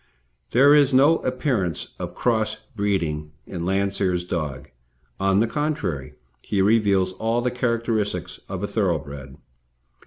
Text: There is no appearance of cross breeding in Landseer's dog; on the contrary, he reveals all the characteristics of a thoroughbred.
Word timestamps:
There 0.49 0.73
is 0.73 0.95
no 0.95 1.17
appearance 1.19 1.89
of 1.99 2.15
cross 2.15 2.57
breeding 2.75 3.33
in 3.45 3.65
Landseer's 3.65 4.23
dog; 4.23 4.71
on 5.19 5.41
the 5.41 5.45
contrary, 5.47 6.15
he 6.41 6.59
reveals 6.59 7.13
all 7.13 7.39
the 7.39 7.51
characteristics 7.51 8.39
of 8.49 8.63
a 8.63 8.67
thoroughbred. 8.67 9.37